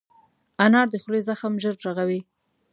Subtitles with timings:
[0.65, 2.21] انار د خولې زخم ژر رغوي.